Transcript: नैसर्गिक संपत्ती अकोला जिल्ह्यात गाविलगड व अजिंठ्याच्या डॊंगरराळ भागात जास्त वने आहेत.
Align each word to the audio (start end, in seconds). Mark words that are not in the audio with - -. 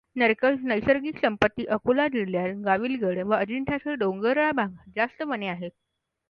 नैसर्गिक 0.17 1.17
संपत्ती 1.17 1.65
अकोला 1.75 2.07
जिल्ह्यात 2.07 2.55
गाविलगड 2.65 3.19
व 3.25 3.35
अजिंठ्याच्या 3.37 3.93
डॊंगरराळ 3.95 4.51
भागात 4.53 4.89
जास्त 4.95 5.21
वने 5.23 5.47
आहेत. 5.47 5.71